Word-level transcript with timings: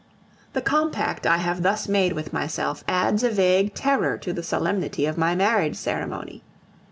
The 0.53 0.63
compact 0.63 1.27
I 1.27 1.37
have 1.37 1.61
thus 1.61 1.87
made 1.87 2.13
with 2.13 2.33
myself 2.33 2.83
adds 2.87 3.21
a 3.21 3.29
vague 3.29 3.75
terror 3.75 4.17
to 4.17 4.33
the 4.33 4.41
solemnity 4.41 5.05
of 5.05 5.15
my 5.15 5.35
marriage 5.35 5.75
ceremony. 5.75 6.41